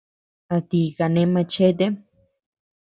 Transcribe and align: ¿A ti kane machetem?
¿A 0.55 0.57
ti 0.69 0.81
kane 0.97 1.23
machetem? 1.33 1.93